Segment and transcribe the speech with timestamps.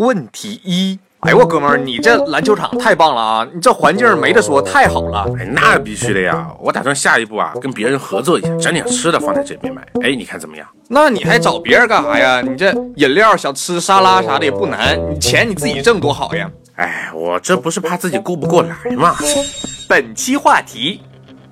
[0.00, 0.98] 问题一。
[1.20, 3.46] 哎呦我哥们儿，你这篮球场太棒了啊！
[3.54, 5.26] 你这环境没得说，太好了。
[5.38, 6.50] 哎，那必须的呀！
[6.58, 9.86] 我打算下一步啊，跟别人合作一下，整点吃的放在这边卖。
[10.02, 10.66] 哎，你看怎么样？
[10.88, 12.40] 那你还找别人干啥呀？
[12.40, 16.50] 你这饮料、小吃、沙拉啥的也不难，你钱你自己挣多好呀！
[16.76, 19.14] 哎，我这不是怕自己顾不过来吗？
[19.86, 21.02] 本期话题：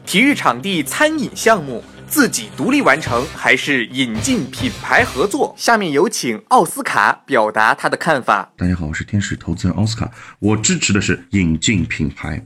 [0.06, 1.84] 体育场地餐饮项目。
[2.08, 5.54] 自己独立完成还是引进品牌合作？
[5.58, 8.50] 下面有请奥斯卡表达他的看法。
[8.56, 12.42] 大家好，我是天使投资人奥斯卡，我支持的是引进品牌。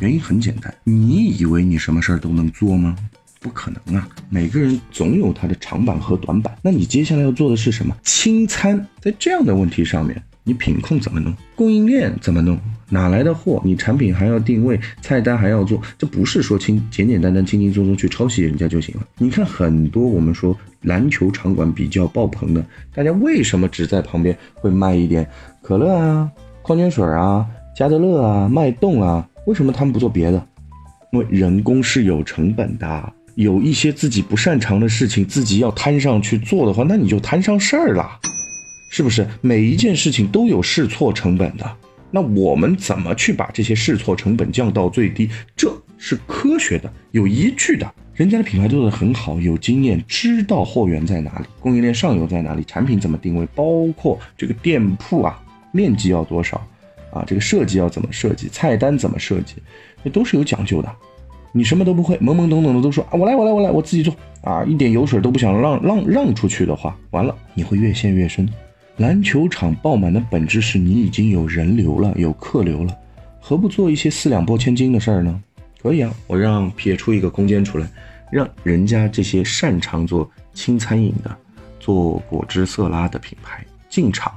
[0.00, 2.94] 原因很简单，你以为你什么事儿都能做吗？
[3.40, 4.06] 不可能啊！
[4.28, 6.54] 每个人总有他的长板和短板。
[6.62, 7.96] 那你接下来要做的是什么？
[8.04, 10.22] 清餐，在这样的问题上面。
[10.44, 11.32] 你品控怎么弄？
[11.54, 12.60] 供应链怎么弄？
[12.92, 13.58] 哪来的货？
[13.64, 19.06] 你产品还要定位，菜单还要做，这不是说轻简简单单、轻轻松松去抄袭人家就行了。
[19.16, 22.62] 你看很多我们说篮球场馆比较爆棚的，
[22.94, 25.26] 大家为什么只在旁边会卖一点
[25.62, 29.26] 可乐啊、矿泉水啊、加德乐啊、脉动啊？
[29.46, 30.46] 为什么他们不做别的？
[31.12, 38.18] 因为人工是有成本的，有一些自己不擅长的事情，自己要摊上去做的话，那你就摊上事儿了。
[38.90, 41.64] 是不是每一件事情都有试错成本的？
[42.12, 45.28] 那我们怎么去把这些试错成本降到最低？
[45.56, 47.90] 这是科学的，有依据的。
[48.14, 56.60] 人家的品牌做得很好，有经验，知道货源在哪里，供应链上游在哪里，产品怎么定位，包括这个店铺啊，面积要多少
[57.10, 59.54] 啊，这个设计要怎么设计，菜单怎么设计，
[60.02, 60.92] 那都是有讲究的。
[61.54, 68.46] 你什么都不会，懵懵懂懂的都说啊，我来，我来，我来，我自己做啊，一点油水都不想让让让出去的话，完了，你会越陷越深。
[68.98, 72.94] 篮球场爆满的本质是你已经有人流了，有客流了，
[73.40, 75.42] 何不做一些四两拨千斤的事儿呢？
[75.82, 77.88] 可以啊，我让撇出一个空间出来，
[78.30, 81.34] 让人家这些擅长做轻餐饮的、
[81.80, 84.32] 做果汁色拉的品牌进场，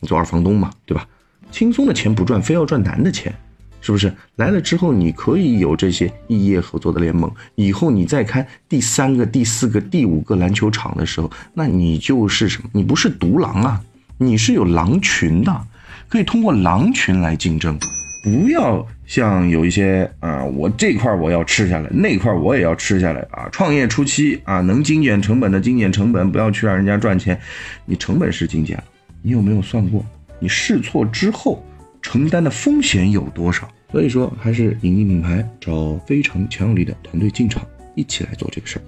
[0.00, 1.08] 你做二房东嘛，对吧？
[1.50, 3.34] 轻松的钱不赚，非要赚难的钱，
[3.80, 4.12] 是不是？
[4.36, 12.68] 来了之后，你可以有这些异业合作的联盟，以后你再开第三个、第四个、第五个篮球场的时候，那你就是什么？
[12.70, 13.82] 你不是独狼啊！
[14.24, 15.60] 你是有狼群的，
[16.08, 17.78] 可以通过狼群来竞争，
[18.22, 23.48] 不要像有一些啊，我这块我要吃下来，那块我也要吃下来啊。
[23.52, 27.38] 创业初期啊，能精简成本的精简成本，不要去让人家赚钱。
[27.84, 28.84] 你成本是精简了，
[29.22, 30.04] 你有没有算过？
[30.38, 31.64] 你试错之后
[32.02, 33.68] 承担的风险有多少？
[33.90, 37.62] 所以说，还是引进品牌，找非常强有力的团队进场，
[37.94, 38.82] 一起来做这个事儿。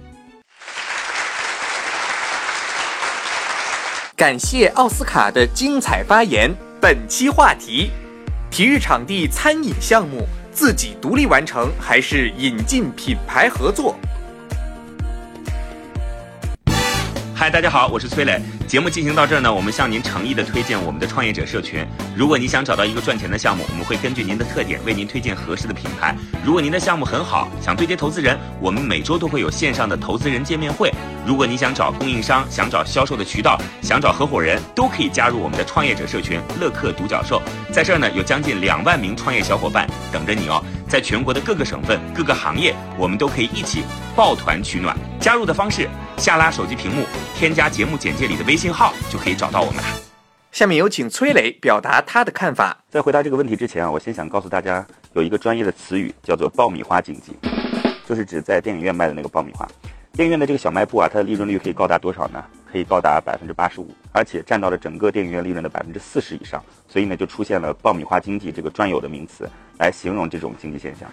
[4.17, 6.51] 感谢奥斯卡的精彩发言。
[6.81, 7.91] 本期话题：
[8.49, 13.95] 体育场地餐饮项目自己独立完成还是引进品牌合作？
[17.39, 18.41] 嗨，大家好，我是崔磊。
[18.67, 21.85] 节目进行到这儿呢，我们向您诚意的推荐我们的创业者社群。
[22.15, 26.15] 如果你想找到一个赚钱的项目，我们会根据您的特点为您推荐合适的品牌。
[26.43, 30.91] 如果您的项目很好，想对接投资人，我们每周都会有线上的投资人见面会。
[31.27, 37.39] 如果你想找供应商，想找销售的渠道，想找合伙人，都可以加入我们的创业者社群“乐客独角兽”。
[37.71, 40.63] 在这儿呢，有将近两万名创业小伙伴等着你哦。
[40.89, 43.83] 在全国的各个省份、各个行业，我们都可以一起
[44.15, 44.97] 抱团取暖。
[45.19, 47.03] 加入的方式：下拉手机屏幕，
[47.35, 49.87] 添加节目简介里的微信号，就可以找到我们了。
[50.53, 52.75] 下面有请崔磊表达他的看法。
[52.89, 57.33] 在回答这个问题之前啊，我先想告诉大家，有一个专业的词语叫做“爆米花经济”，
[58.07, 59.67] 就是指在电影院卖的那个爆米花。
[60.13, 62.43] 电影院的这个小卖部啊，它的利润率可以高达多少呢？
[62.71, 66.63] 可以高达百分之八十五，而且占到了整个电影院利润的百分之四十以上。
[66.87, 69.49] 所以呢，就出现了“爆米花经济”这个专有的名词，
[69.79, 71.09] 来形容这种经济现象。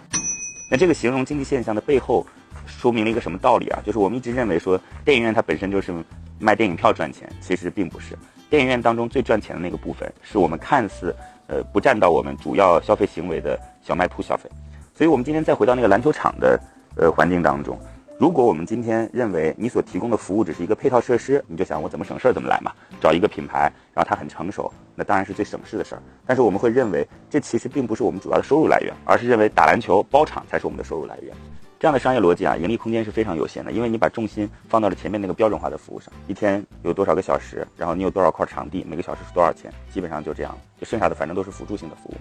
[0.70, 2.26] 那这个形容经济现象的背后，
[2.66, 3.80] 说明了一个什么道理啊？
[3.84, 5.92] 就是我们一直认为说电影院它本身就是
[6.38, 8.16] 卖电影票赚钱，其实并不是。
[8.50, 11.14] 电影院当中最赚钱的那个部分，是我们看似
[11.46, 14.48] 呃不占到我们主要消费行为的小卖铺消费。
[14.94, 16.60] 所以我们今天再回到那个篮球场的
[16.96, 17.78] 呃环境当中。
[18.16, 22.70] 如果我们今天认为你所提供的服务只是一个配套设施，你就想我怎么省事儿怎么来嘛，
[23.00, 26.02] 找一个品牌，然后它很成熟，那当然是最省事的事儿。
[26.24, 31.34] 但是我们会认为这其实并不是我们主要的收入来源，而是认为打篮球包场才是我们的收入来源。
[31.80, 42.14] 这样的商业逻辑啊，盈利空间是非常有限的，因为你把重心放到了前面那个标准化的服务上，一天有多少个小时，然后你有多少块场地，每个小时是多少钱，基本上就这样，就剩下的反正都是辅助性的服务。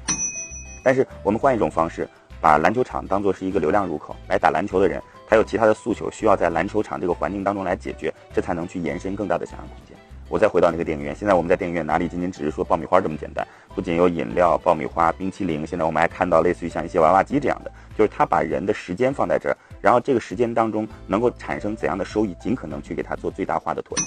[0.84, 2.10] 但是我们换一种方式，
[2.42, 5.02] 把篮球场当做是一个流量入口，来打篮球的人，
[5.34, 9.98] 还有其他的诉求，需要在篮球场这个环境当中来解决，这才能去延伸更大的想象空间。
[10.30, 13.44] 我再回到那个电影院，现在我们在电影院哪里仅仅只是说爆米花这么简单，
[13.74, 24.06] 不仅有饮料、爆米花、冰淇淋，现在我们还看到类似于像一些娃娃机这样的，就是他把人的时间放在这儿，然后这个时间当中能够产生怎样的收益，尽可能去给他做最大化的拓展。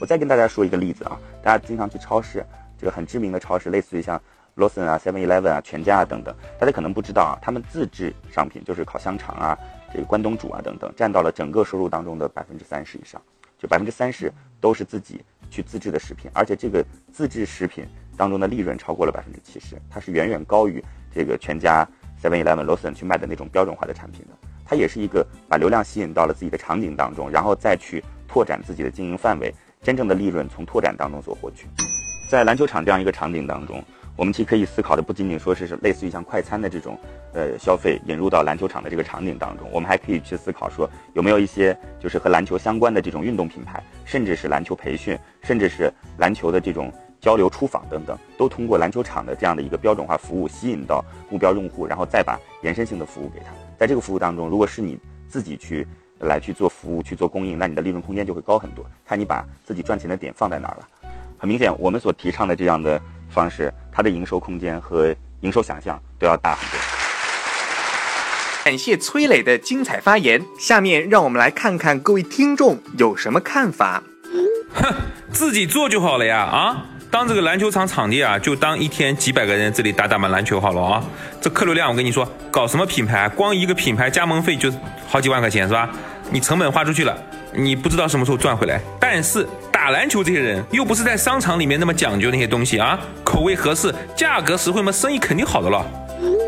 [0.00, 2.44] 我再跟大家说一个例子啊，大家经常去超市，
[2.76, 4.20] 这个很知名的超市，类似于像
[4.56, 9.56] Lawson 啊、Seven Eleven 啊、全家啊等等，大家可能不知道啊，他们自制商品就是烤香肠啊、
[9.96, 13.18] 这个关东煮啊等等，占到了整个收入当中的百分之三十以上，
[13.58, 21.88] 就百分之三十都是自己去自制的食品，而且这个自制食品当中的利润超过了百分之七十，它是远远高于这个全家、
[22.22, 24.36] Seven Eleven、Lawson 去卖的那种标准化的产品的。
[24.66, 29.50] 它也是一个把流量吸引到了自己的场景当中，然后再去拓展自己的经营范围。
[29.82, 31.66] 真正的利润从拓展当中所获取，
[32.28, 33.82] 在篮球场这样一个场景当中，
[34.16, 36.98] 我们其实可以思考的不仅仅说是类似于像快餐的这种
[37.34, 53.46] 呃消费引入到篮球场的这个场景当中，我们还可以去思考说有没有一些就是和篮球相关的这种运动品牌，甚至是篮球培训，甚至是篮球的这种交流出访等等，都通过篮球场的这样的一个标准化服务吸引到目标用户，然后再把延伸性的服务给他。
[53.78, 54.98] 在这个服务当中，如果是你
[55.28, 55.86] 自己去。
[56.20, 58.82] 来去做服务，去做供应，那你的利润空间就会高很多。
[59.04, 60.88] 看你把自己赚钱的点放在哪儿了。
[61.36, 62.98] 很明显，我们所提倡的这样的
[63.36, 66.78] 方式，它的营收空间和营收想象都要大很多。
[68.64, 70.42] 感谢崔磊的精彩发言。
[70.58, 74.02] 下面让我们来看看各位听众有什么看法。
[74.74, 74.94] 哼，
[75.30, 76.38] 自己做就好了呀！
[76.38, 81.04] 啊，当这个篮球场场地啊，就当一天几百个人这里打打满篮球好了啊。
[81.40, 84.72] 这客流量，我跟你说，搞什么品牌，光一个品牌加盟费就
[85.06, 85.90] 好几万块钱是吧？
[86.30, 87.16] 你成本花出去了，
[87.52, 88.80] 你不知道什么时候赚回来。
[88.98, 89.46] 但是
[89.86, 95.86] 打篮球这些人又不是在商场里面那么讲究那些东西啊，口味合适，价格实惠嘛，生意肯定好的了。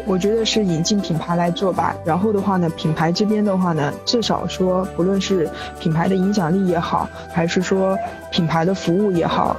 [0.04, 1.94] 我觉得是引进品牌来做吧。
[2.04, 5.48] 然后的话呢，品牌这边的话呢，至少说不论是
[5.78, 7.96] 品牌的影响力也好，还是说
[8.32, 9.56] 品牌的服务也好。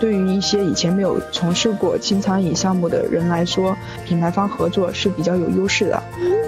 [0.00, 6.02] 对于一些以前没有从事过轻餐饮项目的人来说，品牌方合作是比较有优势的。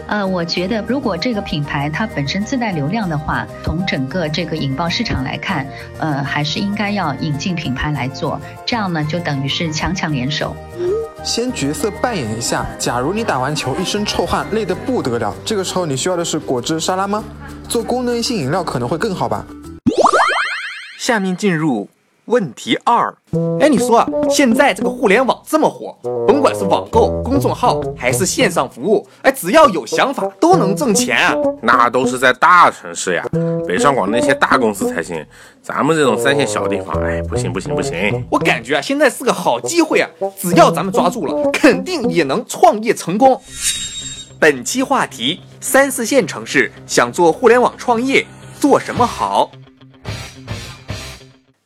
[0.07, 5.67] 呃，我觉得如果这个品牌它本身自带流量的话，从整个这个引爆市场来看，
[5.99, 10.55] 呃，还是应该要引进品牌来做，这样呢就等于是强强联手。
[11.23, 17.23] 先角色扮演一下，假如你打完球一身臭汗，累得不得了，这个时候你需要的是果汁沙拉吗？
[17.69, 19.45] 做功能性饮料可能会更好吧。
[20.99, 21.89] 下面进入。
[22.31, 23.13] 问题二，
[23.61, 25.97] 哎，你说啊，现在这个互联网这么火，
[26.29, 31.35] 甭管是网购、公众号还是线上服务，哎，只要有想法都能挣钱啊。
[31.61, 33.25] 那都是在大城市呀，
[33.67, 35.27] 北上广那些大公司才行，
[35.61, 38.25] 咱们这种三线小地方，哎，不行不行不行。
[38.31, 43.41] 我感觉啊，现在是个好机会啊，只要咱们抓住了，肯定也能创业成功。
[44.39, 48.25] 本期话题：三四线城市想做互联网创业，
[48.61, 49.51] 做什么好？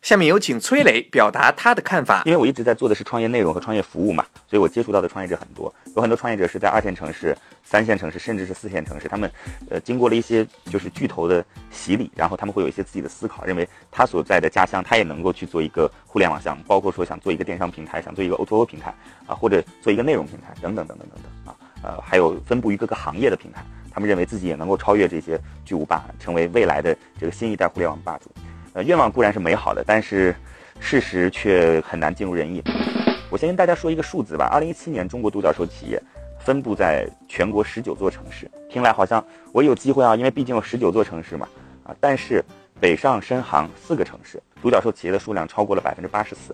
[0.05, 2.21] 下面有请崔磊表达他的看法。
[2.27, 7.35] 因为我一直在做的是创业内容和创业服务嘛，所以我接触到的创业者很多，有很多创业者是在二线城市、
[7.65, 9.31] 三线城市，甚至是四线城市，他们
[9.71, 18.95] 呃经过了一些就是巨头的洗礼，然后他们会有一些自己的思考，认为他所在的家乡他也能够去做一个互联网项目，包括说想做一个电商平台，想做一个 O2O 平台
[19.27, 28.31] 啊，或者做一个内容平台等等等等等等啊，呃，还有分布于各个行业的平台，他们认为自己也能够超越这些巨无霸，成为未来的这个新一代互联网霸主。
[28.75, 30.35] 呃，愿望固然是美好的，但是
[30.81, 32.61] 事实却很难尽如人意。
[33.31, 34.49] 我先跟大家说一个数字吧。
[34.53, 36.03] 二零一七年，中国独角兽企业
[36.41, 41.49] 分布在全国十九座城市，听来好像我有机会啊，因为毕竟有十九座城市嘛。
[41.85, 42.45] 啊，但是
[42.81, 46.53] 北上深杭四个城市，独角兽企业的数量超过了百分之八十四。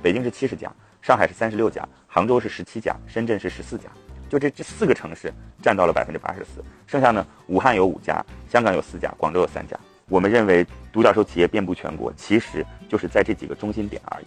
[0.00, 3.88] 北京是七十家，上海是三十六家，杭州是十七家，深圳是十四家。
[4.28, 9.76] 就这这四个城市占到了百分之八十四，剩下呢，武汉有五家，香港有四家，广州有三家。
[10.08, 14.26] 我们认为独角兽企业遍布全国，其实就是在这几个中心点而已。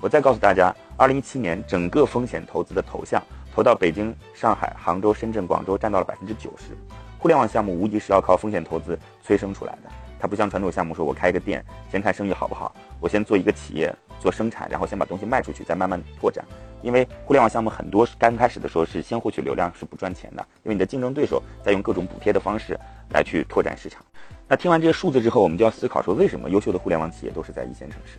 [0.00, 3.22] 我再告诉大家，二零一七年整个风险投资的投向
[3.54, 6.74] 投到北京、上海、杭州、深圳、广州，占到了百分之九十。
[7.18, 16.42] 互联网项目无疑是要靠风险投资催生出来的，它不像传统项目，说我开一个店，先看生意好不好，我先做一个企业做生产，然后先把东西卖出去，再慢慢拓展。
[16.80, 22.78] 因为互联网项目很多刚开始的时候是先获取流量是不赚钱的，因为你的竞争对手在用各种补贴的方式
[23.10, 24.02] 来去拓展市场。
[24.50, 28.18] 那听完这些数字之后，我们就要思考说，为什么优秀的互联网企业都是在一线城市？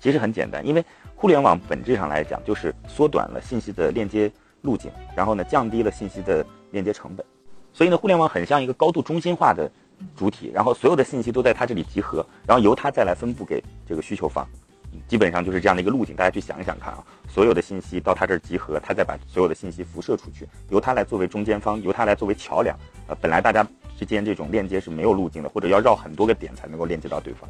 [0.00, 4.28] 其实很简单，因为互联网本质上来讲就是缩短了信息的链接
[4.62, 7.24] 路径，然后呢降低了信息的链接成本。
[7.72, 9.70] 所以呢，互联网很像一个高度中心化的
[10.16, 14.44] 主体，然后所有的信息都在它这里集合，然后由它再来分布给这个需求方。
[15.06, 22.76] 基本上就是这样的一个路径，大家去想一想看啊，所有的信息到它这儿集合，它再把所有的信息辐射出去，由它来作为中间方，由它来作为桥梁。
[23.06, 23.66] 呃，本来大家
[24.02, 27.48] 之间这种链接是没有路径的，或者要绕很多个点才能够链接到对方。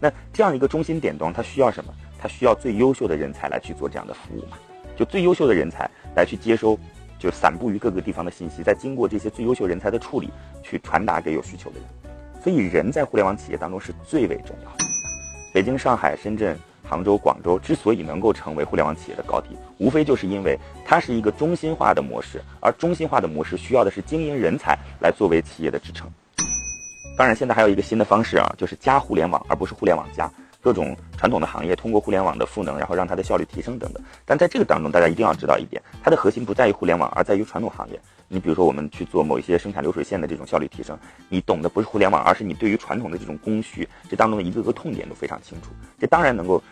[0.00, 1.94] 那这样一个中心点端，它需要什么？
[2.18, 4.58] 它需要最优秀的人才来去做这样的服务嘛？
[4.96, 6.76] 就最优秀的人才来去接收，
[7.20, 10.28] 就散布于各个地方的信息，再经过这些最优秀人才的处理，
[10.60, 12.42] 去传达给有需求的人。
[12.42, 14.84] 所以人在互联网企业当中是最为重要的。
[15.54, 16.58] 北京、上海、深圳。
[16.92, 26.06] 杭州、广州之所以能够成为互联网企业的高地，无非就是因为它是一个中心化的模式，而中心化的模式需要的是精英人才来作为企业的支撑。
[27.16, 30.30] 当然，现在还有一个新的方式啊，就是加互联网，而不是互联网加。
[30.60, 34.00] 各种传统的行业通过互联网的赋能，然后让它的效率提升等等。
[34.24, 37.98] 但在这个当中，大家一定要知道一点，它的核心不在于互联网，而在于传统行业。
[38.28, 40.96] 你比如说，我们去做某一些生产流水线的这种效率提升，
[41.28, 45.68] 你懂的不是互联网，而是你对于传统的这种工序，这当中的一个个痛点都非常清楚。
[45.98, 46.62] 这当然能够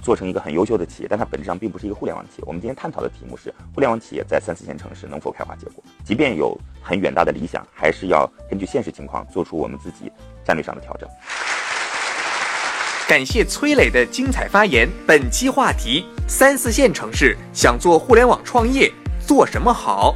[0.00, 2.44] 做成一个很优秀的企业，但它本质上并不是一个互联网企业。
[2.46, 5.82] 我们今天探讨的题目是互联网企业在三四线城市能否开花结果？
[6.04, 10.10] 即便有很远大的理想，还是要根据现实情况做出我们自己
[10.44, 11.08] 战略上的调整。
[13.08, 14.86] 感谢崔磊的精彩发言。
[15.06, 18.92] 本期话题：三四线城市想做互联网创业，
[19.26, 20.14] 做什么好？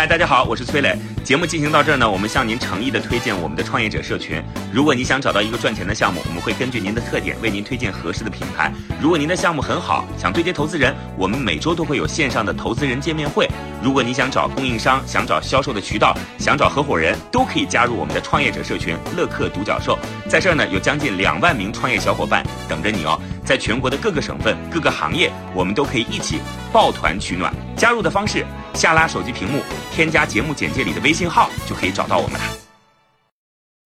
[0.00, 0.96] 嗨，大家好，我是崔磊。
[1.22, 4.42] 节目进行到这儿呢，我们向您诚意的推荐我们的创业者社群。
[4.72, 8.72] 如果你想找到一个赚钱的项目，我们会根据您的特点为您推荐合适的品牌。
[8.98, 13.46] 如果您的项目很好，想对接投资人，我们每周都会有线上的投资人见面会。
[13.82, 19.98] 如果你想找供应商，想找销售的渠道，想找合伙人，都可以加入我们的创业者社群乐客独角兽。
[20.26, 23.20] 在这儿呢，有将近两万名创业小伙伴等着你哦。
[23.50, 26.38] 在全国的各个省份、各个行业，我们都可以一起
[26.72, 27.52] 抱团取暖。
[27.76, 32.44] 加入的方式：下拉手机屏幕，添加节目简介里的微信号，就可以找到我们了。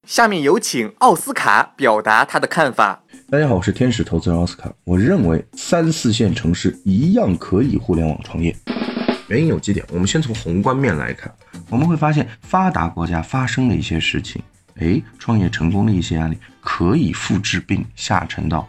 [0.07, 3.03] 下面有请奥斯卡表达他的看法。
[3.31, 4.71] 大家好，我是天使投资人奥斯卡。
[4.85, 8.55] 我认为三四线城市一样可以互联网创业，
[9.29, 9.83] 原因有几点。
[9.91, 11.35] 我们先从宏观面来看，
[11.71, 14.43] 我们会发现发达国家发生的一些事情，
[14.79, 18.69] 哎，创业成功的一些案例可以复制并下沉到。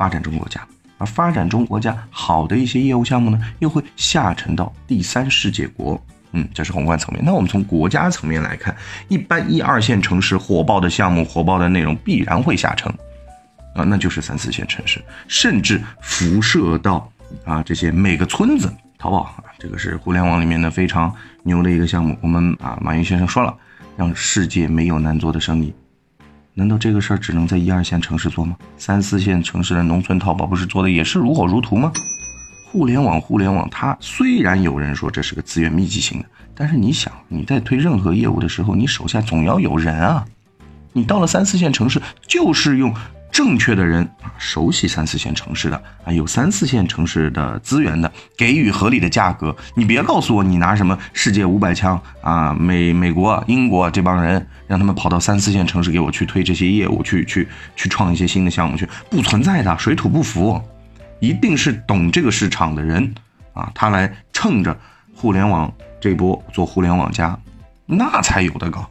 [0.00, 0.66] 发展中国家，
[0.96, 6.02] 而发展中国家好的一些业务项目呢，又会下沉到第三世界国。
[6.32, 7.22] 嗯，这是宏观层面。
[7.22, 8.74] 那我们从国家层面来看，
[9.08, 12.90] 一般一二线城市火爆的项目、火爆的内容必然会下沉，
[13.74, 17.06] 啊，那就是三四线城市，甚至辐射到
[17.44, 18.72] 啊这些每个村子。
[18.96, 22.16] 淘宝啊，这个是互联网里面的非常牛的一个项目。
[22.22, 23.54] 我们啊，马云先生说了，
[23.98, 25.74] 让世界没有难做的生意。
[26.60, 28.54] 难道这个事儿只能在一二线城市做吗？
[28.76, 31.90] 三四线城市的农村淘宝不是做的也是如火如荼吗？
[32.66, 40.22] 互联网，互联网，它虽然有人说这是个资源密集型的，但是你想，你在推任何业务的时候，你手下总要有人啊。
[40.92, 41.98] 你到了三四线城市，
[42.28, 42.94] 就是用。
[43.40, 49.56] 正确的人啊，熟悉三四线城市的啊，有三四线城市的资源的，给予合理的价格。
[49.74, 60.60] 你别告诉我你拿什么世界五百强啊，美美国、英国这帮人，让他们跑到三四线城市给我去推这些业务，去去去创一些新的项目去，不存在的，水土不服。
[61.18, 63.14] 一定是懂这个市场的人
[63.54, 64.78] 啊，他来趁着
[65.14, 67.34] 互联网这波做互联网加，
[67.86, 68.86] 那才有的搞。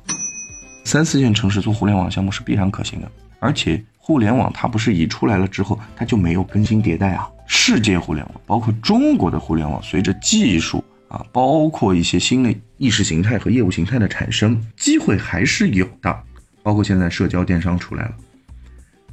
[0.85, 3.79] 三四线城市做互联网项目是必然可行的，而且。
[4.09, 7.29] 互联网它不是一出来了之后，它就没有更新迭代啊。
[7.45, 16.23] 世界互联网，包括中国的互联网，随着技术啊，包括一些新的意识形态和业务形态的产生，机会还是有的。
[16.63, 18.15] 包括现在社交电商出来了，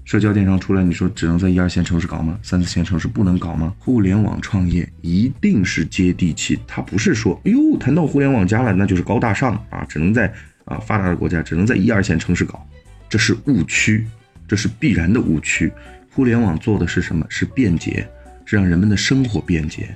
[0.06, 2.38] 社交电商出来，你说只能在一二线城市搞吗？
[2.42, 3.74] 三四线城市不能搞吗？
[3.78, 10.32] 互联网创业一定是接地气，它不是说，哎呦，谈到互联网加了，那就是高大上啊，只能在
[10.64, 12.66] 啊发达的国家，只能在一二线城市搞，
[13.10, 14.06] 这是误区。
[14.48, 15.72] 这是必然的误区。
[16.12, 17.26] 互联网做的是什么？
[17.28, 18.08] 是便捷，
[18.44, 19.94] 是让人们的生活便捷。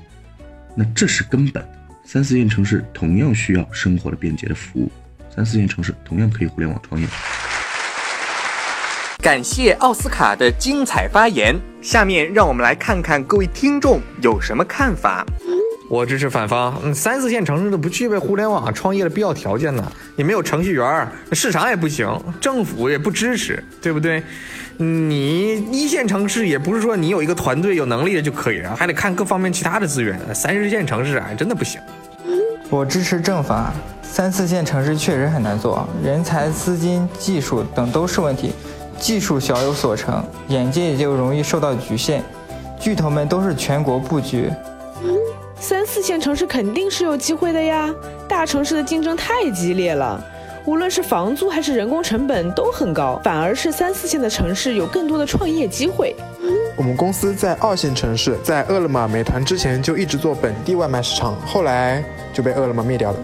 [0.75, 1.67] 那这是根本。
[2.05, 4.91] 三四线城市同样需要生活的便捷的服务，
[5.35, 7.07] 三四线城市同样可以互联网创业。
[9.23, 11.55] 感谢奥斯卡的精彩发言。
[11.83, 15.25] 下面让我们来看看各位听众有什么看法。
[15.91, 16.81] 我支持反方。
[16.85, 22.09] 嗯，三四线城市都不具备互联网创业的必要条件呢，也没有程序员，市场也不行，
[22.41, 24.23] 政府也不支持，对不对？
[24.77, 30.17] 你一线城市也不是说你有一个团队有能力的就可以了，还得看各方面其他的资源。
[30.33, 31.81] 三四线城市啊，真的不行。
[32.71, 33.73] 我支持正方。
[34.01, 38.53] 三四线城市确实很难做，人才、资金、技术等都是问题。
[39.01, 42.23] 技术小有所成，眼界也就容易受到局限。
[42.79, 44.49] 巨头们都是全国布局。
[45.71, 47.89] 三四线城市肯定是有机会的呀，
[48.27, 50.21] 大城市的竞争太激烈了。
[50.65, 56.13] 无论是房租还是人工成本都很高，反而是三四线的城市有更多的创业机会。
[56.75, 63.19] 我们公司在二线城市，在饿了么、美团之前就一直做本地外卖市场，后来就被饿了么灭掉了。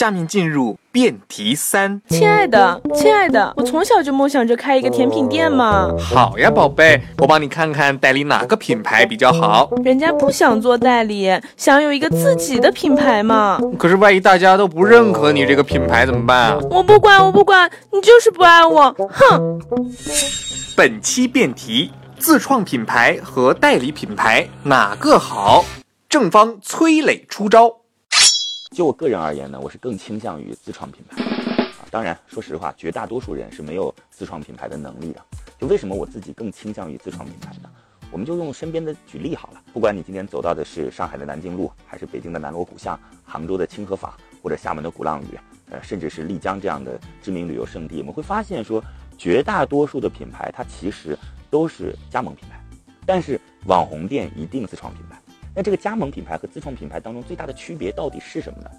[0.00, 2.00] 下面进入辩题三。
[2.08, 5.94] 亲爱的，亲爱的，我从小就梦想着开一个甜品店嘛。
[5.98, 9.70] 好呀，宝贝，我帮你看看代理哪个品牌比较好。
[9.84, 13.60] 人家不想做代理，想有一个自己的品牌嘛。
[13.78, 16.58] 可是万一大家都不认可你这个品牌怎么办啊？
[16.70, 19.60] 我不管，我不管，你就是不爱我，哼！
[20.74, 25.62] 本期辩题：自创品牌和代理品牌哪个好？
[26.08, 27.79] 正方崔磊出招。
[28.70, 31.84] 就我个人而言呢，我是更倾向于自创品牌啊。
[31.90, 35.20] 当然，说实话，绝大多数人是没有自创品牌的能力的。
[35.58, 37.68] 就为什么我自己更倾向于自创品牌呢？
[38.12, 39.60] 我们就用身边的举例好了。
[39.72, 45.38] 不管你今天走到的是上海的南京路，还是北京的南锣鼓巷、杭州的清河坊，或者厦门的鼓浪屿，
[45.70, 48.80] 呃，甚至是丽江这样的知名旅游胜地，我们会发现说，
[49.18, 51.18] 绝大多数的品牌它其实
[51.50, 52.60] 都是加盟品牌，
[53.04, 55.19] 但是网红店一定自创品牌。
[55.54, 58.70] 那这个加盟品牌和自创品牌当中最大的区别到底是什么呢？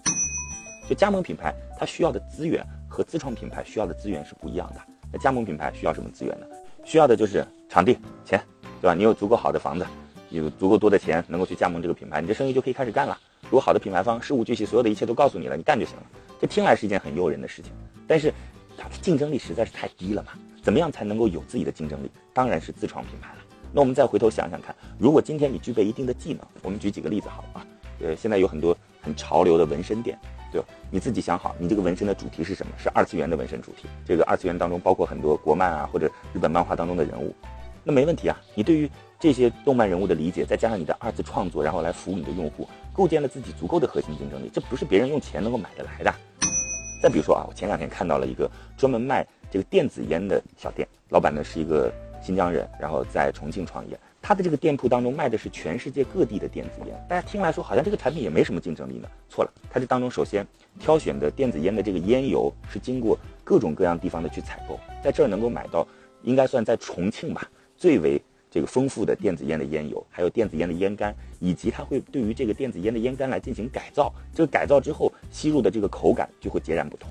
[0.88, 4.82] 就加盟品牌它需要的资源和自创品牌需要的资源是不一样的。
[5.12, 6.46] 那加盟品牌需要什么资源呢？
[6.84, 8.42] 需要的就是场地、钱，
[8.82, 8.94] 对吧？
[8.94, 9.86] 你有足够好的房子，
[10.30, 13.18] 有足够多的钱能够去加盟这个品牌，你这生意就可以开始干了。
[13.44, 16.04] 如果好的品牌方事无巨细，所有的一切都告诉你了，你干就行了。
[16.40, 17.72] 这听来是一件很诱人的事情，
[18.08, 18.34] 但是
[18.78, 20.32] 它的竞争力实在是太低了嘛？
[20.64, 22.10] 怎么样才能够有自己的竞争力？
[22.34, 23.40] 当然是自创品牌了。
[23.74, 27.66] 那我们再回头想想看，如果今天你具备一定的技能，我们举几个例子好了啊？
[28.02, 30.18] 呃，现在有很多很潮流的纹身店，
[30.52, 30.68] 对吧？
[30.90, 32.74] 你自己想好，你这个纹身的主题是什么？
[32.78, 33.88] 是二次元的纹身主题。
[34.06, 37.34] 这个二次元当中包括很多国漫啊或者日本漫画当中的人物，
[37.84, 38.38] 那没问题啊。
[38.56, 46.14] 你对于这些动漫人物的理解，再加上你的二次创作，然后来服务你的用户，构建了自己足够的核心竞争力，这不是别人用钱能够买得来的。
[47.02, 51.90] 再比如说啊，我前两天看到了一个专门卖这个电子烟的小店，老板呢是一个。
[52.22, 57.06] 新疆人，然后在重庆创业，他的这个店铺当中卖的是全世界各地的电子烟。
[57.10, 59.10] 大家听来说好像这个产品也没什么竞争力呢？
[59.28, 60.46] 错了，他这当中首先
[60.80, 65.88] 挑选的电子烟的这个烟油是经过各种各样地方的去采购，在这儿能够买到，
[66.22, 74.14] 应该算在重庆吧最为这个丰富的电子烟的烟油，还有电子烟的烟杆，以及他会对于这个电子烟的烟杆来进行改造。
[74.34, 77.10] 这个改造之后吸入的这个口感就会截然不同。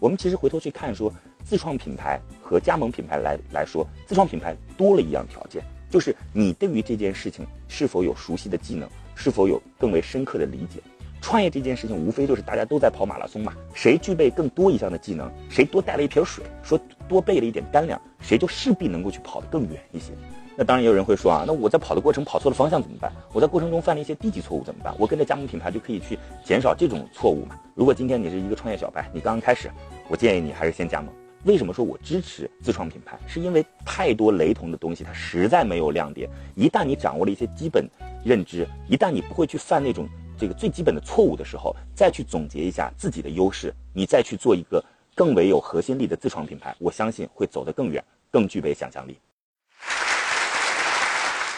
[0.00, 1.12] 我们其实回头去看说。
[1.48, 10.78] 自创品牌和加盟品牌来来说，自创品牌多了一样条件，就是你对于这件事情是否有熟悉的技能，是否有更为深刻的理解。
[11.22, 20.12] 创业这件事情无非就是大家都在跑马拉松嘛，谁具备更多一项的技能，谁多带了一瓶水，说多备了一点干粮，谁就势必能够去跑得更远一些。
[20.54, 23.10] 那当然也有人会说啊，那我在跑的过程跑错了方向怎么办？
[23.32, 24.94] 我在过程中犯了一些低级错误怎么办？
[24.98, 27.58] 我跟着加盟品牌就可以去减少这种错误嘛。
[27.74, 29.70] 如果今天你是一个创业小白，你刚刚开始，
[30.08, 31.08] 我建议你还是先加盟。
[31.44, 33.18] 为什么说我支持自创品牌？
[33.26, 36.28] 是因为太多雷同的东西，它实在没有亮点。
[36.54, 37.88] 一旦你掌握了一些基本
[38.24, 49.16] 认知，一旦你不会去犯那种这个最基本的错误的时候，再去总结一下自己的优势，你再去做一个更为有核心力的自创品牌，我相信会走得更远，更具备想象力。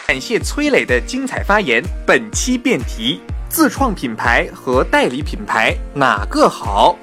[0.07, 1.81] 感谢崔磊的精彩发言。
[2.05, 6.97] 本期辩题：自创品牌和代理品牌哪个好？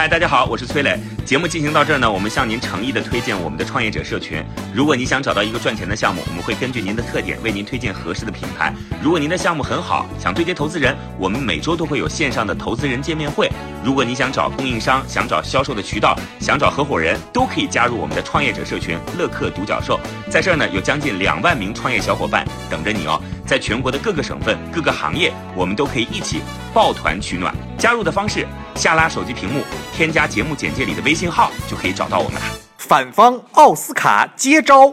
[0.00, 0.98] 嗨，大家好，我是崔磊。
[1.26, 4.42] 节目进行到这儿呢，我们向您诚意的推荐我们的创业者社群。
[4.74, 8.72] 如果你想找到一个赚钱的项目，我们会根据您的特点为您推荐合适的品牌。
[9.02, 13.52] 如果您的项目很好，想对接投资人，我们每周都会有线上的投资人见面会。
[13.84, 20.00] 如果你想找供应商，想找销售的渠道，想找合伙人，都可以加入我们的创业者社群乐客独角兽。
[20.30, 23.20] 在这儿呢，有将近两万名创业小伙伴等着你哦。
[23.50, 26.40] 在全国的各个省份、各个行业，我们都可以一起
[26.72, 27.52] 抱团取暖。
[27.76, 32.42] 加入的方式：下拉手机屏幕，添加节目简介里的微信号，就可以找到我们了。
[32.78, 34.88] 反方奥斯卡接招。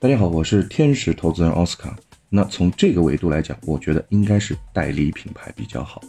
[0.00, 1.92] 大家好，我是天使投资人奥斯卡。
[2.28, 6.00] 那从这个维度来讲，我觉得应该是代理品牌比较好。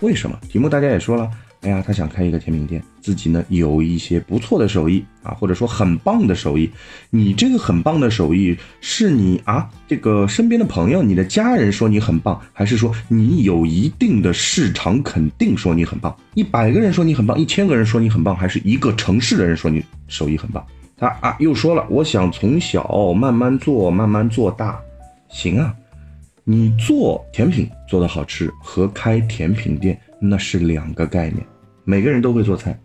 [0.00, 0.38] 为什么？
[0.48, 1.28] 题目大家也说了。
[1.64, 6.70] 哎呀，他想开一个甜品店，自己呢有一些不错的手艺啊，或者说很棒的手艺。
[7.08, 16.14] 你这个很棒的手艺，是你啊这个身边的朋友、你的家人说你很棒，还是说你有一定的市场肯定说你很棒？
[16.34, 20.62] 一百个人说你很棒，一千个人说你很棒，还是一个城市的人说你手艺很棒？
[20.98, 24.78] 他啊又说了，我想从小慢慢做，慢慢做大。
[25.30, 25.74] 行啊，
[26.44, 31.42] 你做甜品做的好吃和开甜品店那是两个概念。
[31.84, 32.78] 每个人都会做菜，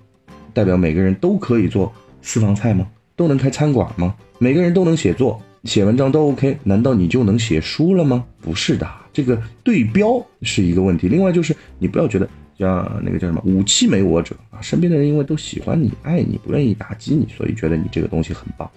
[0.54, 2.88] 代表每个人都可以做私房菜吗？
[3.16, 4.16] 都能开餐馆吗？
[4.38, 8.26] 每个人都能写作，写文章都 OK，难道你就能写书了吗？
[8.42, 11.08] 不是的，这个对标是一个问题。
[11.08, 18.70] 另外就是你不要觉得像那个叫什么武器没我者啊，身边的人因为都喜欢你、爱你，不愿意打击你，所以觉得你这个东西很棒。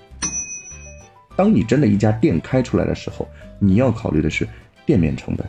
[1.35, 3.27] 当你真的一家店开出来的时候，
[3.59, 4.47] 你要考虑的是
[4.87, 5.45] 店面成本、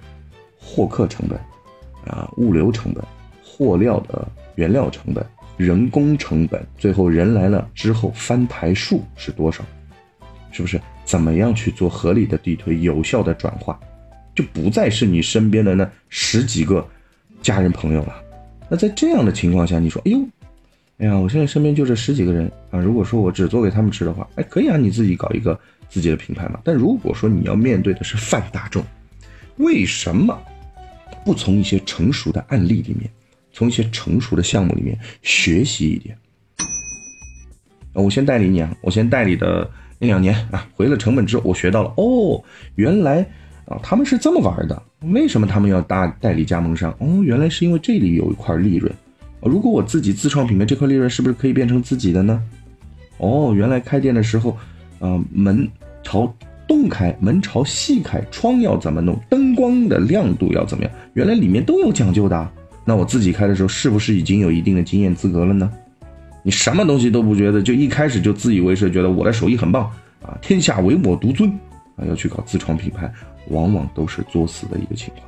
[0.59, 1.37] 获客成本、
[2.07, 3.03] 啊物流成本、
[3.55, 5.23] 货料的原料成本、
[5.57, 9.63] 人工成本，最后人来了之后翻台数是多少？
[10.51, 10.81] 是不是？
[11.05, 13.79] 怎么样去做合理的地推、有效的转化，
[14.33, 16.83] 就不再是你身边的那十几个
[17.41, 18.15] 家人朋友了。
[18.69, 20.19] 那在这样的情况下，你说，哎呦，
[20.97, 25.59] 哎呀，我现在身边就这十几个人啊，如果说我只做给他们吃的话，哎，可以啊，你自己搞一个。
[25.89, 28.83] 自己的品牌嘛，但如果说你要面对的是泛大众，
[29.57, 30.35] 为什么
[31.23, 33.07] 不从一些成熟的案例里面，
[33.53, 36.17] 从一些成熟的项目里面学习一点？
[37.93, 42.43] 我先代理你啊，我先代理的一两年啊，回了成本之后，我学到了哦，
[42.75, 43.25] 原来
[43.65, 46.91] 啊他们是这么玩的，为什么他们要搭代理加盟商？
[46.99, 48.91] 哦，原来是因为这里有一块利润，
[49.41, 52.43] 如果我自己自创品牌，这块利润是不是可以变成自己的呢？
[53.19, 54.57] 哦，原来开店的时候，
[54.99, 55.69] 啊门。
[56.05, 56.31] 朝
[56.67, 59.17] 东开，门朝西开，窗要怎么弄？
[59.29, 60.91] 灯光的亮度要怎么样？
[61.13, 62.51] 原来里面都有讲究的。
[62.85, 65.71] 那我自己开的时候，是不是已经有一定的经验资格了呢？
[66.43, 69.89] 你什么东西都不觉得，就一开始就自以为是，觉得我的手艺很棒
[70.21, 71.49] 啊，天下唯我独尊
[71.95, 73.09] 啊，要去搞自创品牌，
[73.47, 75.25] 往往都是作死的一个情况。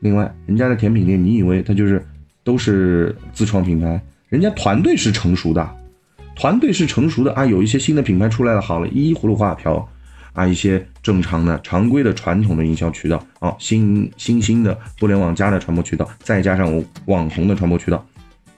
[0.00, 2.06] 另外，人家的甜品店，你以为他就是
[2.44, 4.00] 都是自创品牌？
[4.28, 5.68] 人家团队是成熟的。
[6.36, 9.86] 团队是成熟的啊，有一些新的品牌出来了，好了，一葫芦画瓢，
[10.32, 18.04] 啊，一些正常的、常规的、传统的营销渠道，啊，新新兴的互联网加的传播渠道，再加上网红的传播渠道，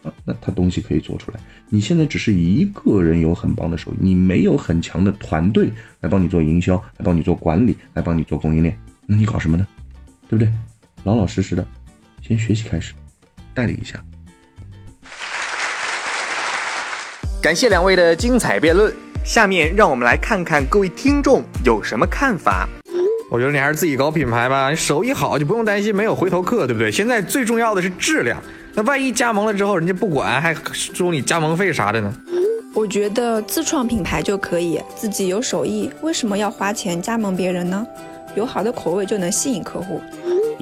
[0.02, 1.40] 啊，那他东西可以做出来。
[1.68, 9.66] 你现在只是一个人有很棒的手艺，你没有很强的团队来帮你做营销，来帮你做管理，来帮你做供应链，那你搞什么呢？
[10.28, 10.52] 对不对？
[11.04, 11.66] 老老实实的，
[12.20, 12.92] 先学习开始，
[13.54, 14.02] 带领一下。
[17.42, 22.68] 感谢两位的精彩辩论，下面让我们来看看各位听众有什么看法。
[23.30, 26.90] 我觉得你还是自己搞品牌吧，你手艺好就不用担心没有回头客，对不对？
[26.90, 28.42] 现在最重要的是质量，
[28.74, 32.12] 那万一加盟了之后人家不管，还收你加盟费啥的呢？
[32.74, 37.86] 我觉得自创品牌就可以，自己有手艺，为什么要花钱加盟别人呢？
[38.34, 40.00] 有好的口味就能吸引客户。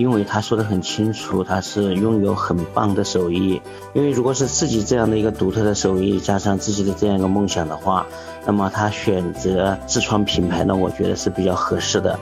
[0.00, 3.60] 因为他说的很清楚，他是拥有很棒的手艺。
[3.92, 8.06] 因为如果是自己这样的一个独特的手艺，加上自己的这样一个梦想的话，
[8.46, 12.18] 那么他选择自创品牌呢，我觉得是比较合适的。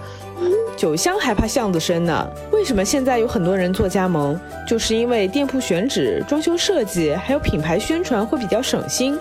[0.76, 2.28] 酒香还怕巷子深呢？
[2.52, 4.36] 为什么现在有很多人做加盟？
[4.66, 9.16] 就是因为店铺选址、装修设计还有品牌宣传会比较省心。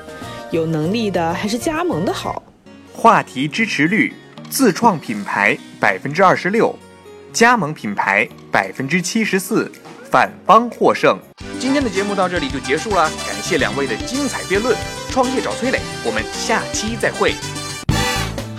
[0.50, 2.41] 有能力的还是加盟的好。
[2.91, 4.12] 话题支持率：
[4.50, 6.76] 自创品牌百分之二十六。
[7.38, 9.71] 加盟品牌百分之七十四，
[10.10, 11.15] 反方获胜。
[11.60, 14.76] 今天的节目到这里就结束了，感谢两位的精彩辩论。
[15.12, 17.36] 创业找崔磊，我们下期再会。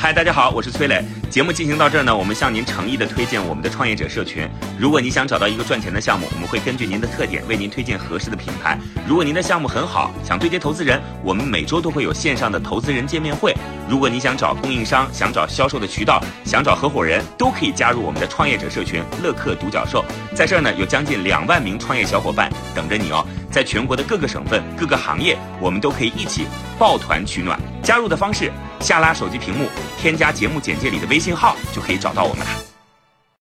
[0.00, 1.04] 嗨，大家好，我是崔磊。
[1.28, 4.48] 节目进行到这儿呢，我们向您诚意的推荐我们的创业者社群。
[4.78, 8.78] 如果你想找到一个赚钱的项目，我们会根据您的特点为您推荐合适的品牌。
[9.08, 13.52] 如果您的项目很好，想对接投资人，我们每周都会有线上的投资人见面会。
[13.88, 20.04] 如果你想找供应商，想找销售的渠道，想找合伙人，都可以加入我们的创业者社群乐客独角兽。
[20.32, 23.26] 在这儿呢，有将近两万名创业小伙伴等着你哦。
[23.50, 26.46] 在全国的各个省份、各个行业，我们都可以一起
[26.78, 27.58] 抱团取暖。
[27.82, 32.77] 加入的方式，下拉手机屏幕，添加节目简介里的微信号，就可以找到我们了。